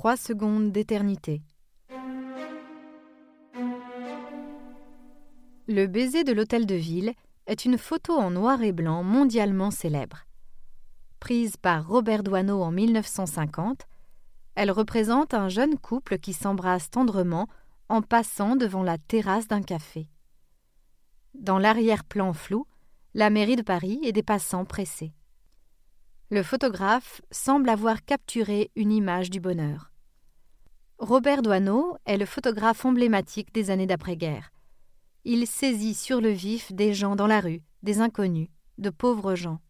[0.00, 1.42] Trois secondes d'éternité.
[5.68, 7.12] Le baiser de l'hôtel de ville
[7.46, 10.24] est une photo en noir et blanc mondialement célèbre.
[11.18, 13.86] Prise par Robert Doisneau en 1950,
[14.54, 17.46] elle représente un jeune couple qui s'embrasse tendrement
[17.90, 20.08] en passant devant la terrasse d'un café.
[21.34, 22.66] Dans l'arrière-plan flou,
[23.12, 25.12] la mairie de Paris et des passants pressés.
[26.30, 29.89] Le photographe semble avoir capturé une image du bonheur.
[31.00, 34.52] Robert Doisneau est le photographe emblématique des années d'après-guerre.
[35.24, 39.62] Il saisit sur le vif des gens dans la rue, des inconnus, de pauvres gens.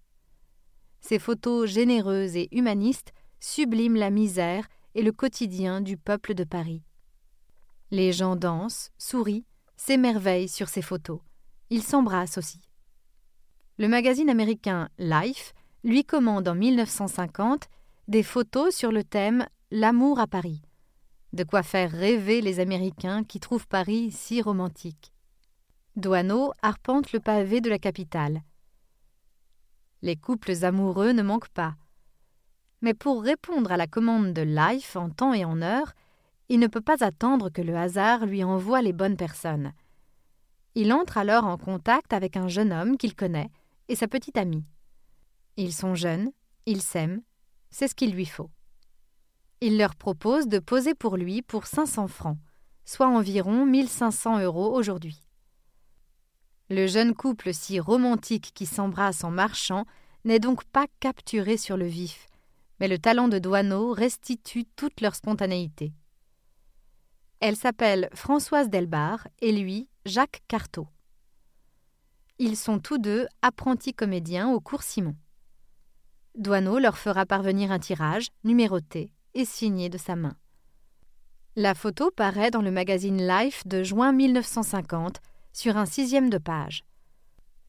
[1.01, 6.83] Ses photos généreuses et humanistes subliment la misère et le quotidien du peuple de Paris.
[7.93, 11.21] Les gens dansent, sourient, s'émerveillent sur ces photos.
[11.71, 12.61] Ils s'embrassent aussi.
[13.79, 17.69] Le magazine américain Life lui commande en 1950
[18.09, 20.61] des photos sur le thème L'amour à Paris
[21.33, 25.13] de quoi faire rêver les Américains qui trouvent Paris si romantique.
[25.97, 28.43] Douaneau arpente le pavé de la capitale.
[30.03, 31.77] Les couples amoureux ne manquent pas.
[32.83, 35.93] Mais pour répondre à la commande de Life en temps et en heure,
[36.49, 39.73] il ne peut pas attendre que le hasard lui envoie les bonnes personnes.
[40.75, 43.51] Il entre alors en contact avec un jeune homme qu'il connaît
[43.89, 44.65] et sa petite amie.
[45.57, 46.31] Ils sont jeunes,
[46.67, 47.23] ils s'aiment,
[47.71, 48.51] c'est ce qu'il lui faut.
[49.63, 52.39] Il leur propose de poser pour lui pour 500 francs,
[52.87, 55.21] soit environ 1500 euros aujourd'hui.
[56.71, 59.85] Le jeune couple si romantique qui s'embrasse en marchant
[60.25, 62.27] n'est donc pas capturé sur le vif,
[62.79, 65.93] mais le talent de Douaneau restitue toute leur spontanéité.
[67.41, 70.89] Elle s'appelle Françoise Delbar et lui Jacques Carteau.
[72.39, 75.17] Ils sont tous deux apprentis comédiens au cours Simon.
[76.35, 80.37] Douaneau leur fera parvenir un tirage, numéroté, et signé de sa main.
[81.57, 85.21] La photo paraît dans le magazine Life de juin 1950
[85.53, 86.85] sur un sixième de page.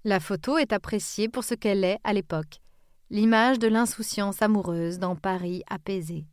[0.03, 2.59] La photo est appréciée pour ce qu'elle est à l'époque,
[3.09, 6.25] l'image de l'insouciance amoureuse dans Paris apaisé.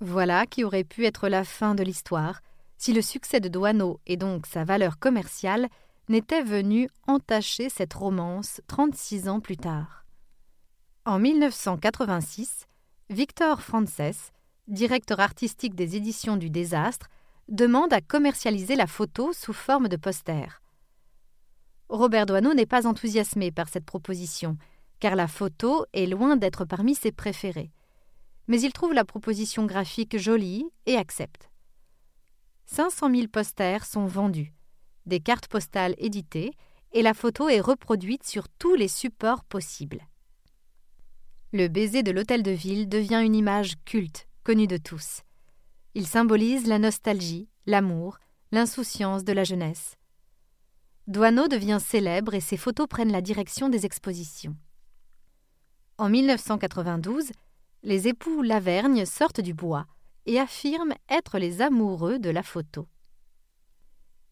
[0.00, 2.40] Voilà qui aurait pu être la fin de l'histoire
[2.76, 5.68] si le succès de Douaneau et donc sa valeur commerciale
[6.08, 10.04] n'étaient venus entacher cette romance 36 ans plus tard.
[11.04, 12.66] En 1986,
[13.12, 14.30] Victor Frances,
[14.68, 17.08] directeur artistique des éditions du désastre,
[17.46, 20.62] demande à commercialiser la photo sous forme de poster.
[21.90, 24.56] Robert Doisneau n'est pas enthousiasmé par cette proposition,
[24.98, 27.70] car la photo est loin d'être parmi ses préférées.
[28.48, 31.50] Mais il trouve la proposition graphique jolie et accepte.
[32.64, 34.54] 500 000 posters sont vendus,
[35.04, 36.52] des cartes postales éditées,
[36.92, 40.00] et la photo est reproduite sur tous les supports possibles.
[41.54, 45.20] Le baiser de l'hôtel de ville devient une image culte, connue de tous.
[45.94, 48.18] Il symbolise la nostalgie, l'amour,
[48.52, 49.96] l'insouciance de la jeunesse.
[51.08, 54.56] Douaneau devient célèbre et ses photos prennent la direction des expositions.
[55.98, 57.32] En 1992,
[57.82, 59.86] les époux Lavergne sortent du bois
[60.24, 62.88] et affirment être les amoureux de la photo.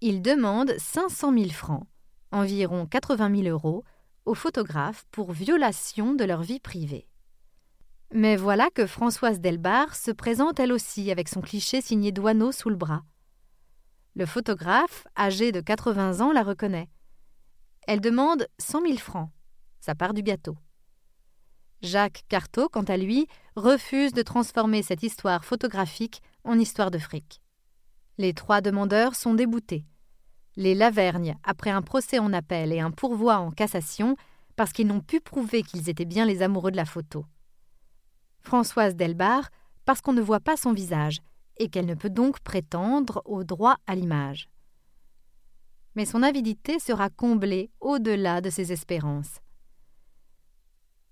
[0.01, 1.87] Ils demandent 500 000 francs,
[2.33, 3.85] environ 80 000 euros,
[4.25, 7.10] aux photographes pour violation de leur vie privée.
[8.13, 12.69] Mais voilà que Françoise Delbar se présente elle aussi avec son cliché signé Douaneau sous
[12.69, 13.05] le bras.
[14.17, 16.89] Le photographe, âgé de 80 ans, la reconnaît.
[17.87, 19.31] Elle demande 100 000 francs.
[19.79, 20.57] Ça part du gâteau.
[21.83, 27.41] Jacques Carteau, quant à lui, refuse de transformer cette histoire photographique en histoire de fric.
[28.19, 29.87] Les trois demandeurs sont déboutés.
[30.57, 34.17] Les Lavergne, après un procès en appel et un pourvoi en cassation,
[34.57, 37.25] parce qu'ils n'ont pu prouver qu'ils étaient bien les amoureux de la photo.
[38.43, 39.51] Françoise Delbar,
[39.85, 41.19] parce qu'on ne voit pas son visage
[41.59, 44.49] et qu'elle ne peut donc prétendre au droit à l'image.
[45.95, 49.41] Mais son avidité sera comblée au-delà de ses espérances.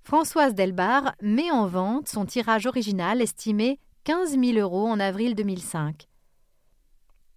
[0.02, 6.08] Françoise Delbar met en vente son tirage original estimé 15 000 euros en avril 2005.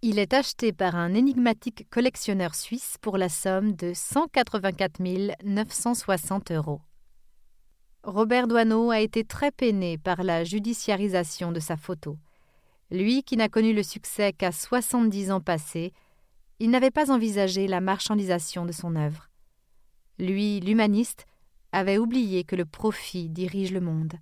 [0.04, 5.00] Il est acheté par un énigmatique collectionneur suisse pour la somme de 184
[5.44, 6.82] 960 euros.
[8.04, 12.18] Robert Doisneau a été très peiné par la judiciarisation de sa photo.
[12.90, 15.94] Lui qui n'a connu le succès qu'à soixante-dix ans passés,
[16.60, 19.30] il n'avait pas envisagé la marchandisation de son œuvre.
[20.18, 21.26] Lui, l'humaniste,
[21.72, 24.14] avait oublié que le profit dirige le monde.